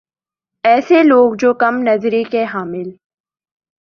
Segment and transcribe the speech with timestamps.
[0.63, 2.89] ایسے لوگ جو کم نظری کے حامل